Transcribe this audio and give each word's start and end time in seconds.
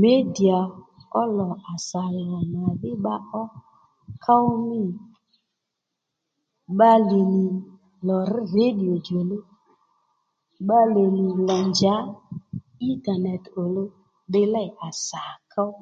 Midiya 0.00 0.58
ó 1.20 1.22
lò 1.36 1.48
à 1.72 1.74
sà 1.88 2.02
lò 2.28 2.36
màdhí 2.54 2.90
bba 2.98 3.14
ó 3.40 3.42
ków 4.24 4.46
mî 4.68 4.80
bbalè 6.74 7.20
nì 7.34 7.46
lò 8.06 8.16
rř 8.30 8.50
radio 8.56 8.92
djòluw 9.00 9.44
bbalè 10.64 11.04
nì 11.16 11.24
lò 11.48 11.56
njǎ 11.70 11.94
intanet 12.88 13.44
òluw 13.62 13.88
ddiy 14.28 14.46
lêy 14.54 14.68
à 14.86 14.88
sà 15.06 15.22
ków 15.52 15.74